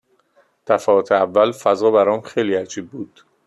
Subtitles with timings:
[0.67, 3.21] دفعات اول فضا برام خیلی عجیب بود.